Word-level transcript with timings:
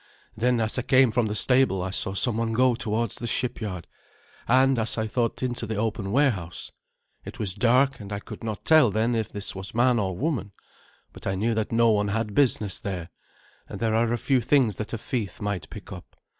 Then 0.35 0.59
as 0.59 0.79
I 0.79 0.81
came 0.81 1.11
from 1.11 1.27
the 1.27 1.35
stable 1.35 1.83
I 1.83 1.91
saw 1.91 2.15
someone 2.15 2.53
go 2.53 2.73
towards 2.73 3.13
the 3.17 3.27
shipyard, 3.27 3.85
and, 4.47 4.79
as 4.79 4.97
I 4.97 5.05
thought, 5.05 5.43
into 5.43 5.67
the 5.67 5.75
open 5.75 6.11
warehouse. 6.11 6.71
It 7.23 7.37
was 7.37 7.53
dark, 7.53 7.99
and 7.99 8.11
I 8.11 8.17
could 8.17 8.43
not 8.43 8.65
tell 8.65 8.89
then 8.89 9.13
if 9.13 9.31
this 9.31 9.53
was 9.53 9.75
man 9.75 9.99
or 9.99 10.17
woman; 10.17 10.53
but 11.13 11.27
I 11.27 11.35
knew 11.35 11.53
that 11.53 11.71
no 11.71 11.91
one 11.91 12.07
had 12.07 12.33
business 12.33 12.79
there, 12.79 13.11
and 13.69 13.79
there 13.79 13.93
are 13.93 14.11
a 14.11 14.17
few 14.17 14.41
things 14.41 14.77
that 14.77 14.91
a 14.93 14.97
thief 14.97 15.39
might 15.39 15.69
pick 15.69 15.91
up. 15.91 16.15